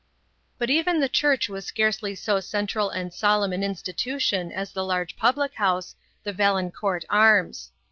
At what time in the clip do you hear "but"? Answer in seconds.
0.57-0.71